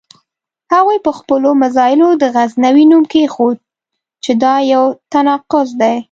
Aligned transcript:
هغوی 0.73 0.97
په 1.05 1.11
خپلو 1.19 1.49
مزایلو 1.63 2.07
د 2.21 2.23
غزنوي 2.35 2.85
نوم 2.91 3.03
کېښود 3.11 3.57
چې 4.23 4.31
دا 4.43 4.53
یو 4.73 4.83
تناقض 5.11 5.69
دی. 5.81 5.95